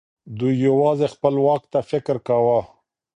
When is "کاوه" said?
2.27-2.59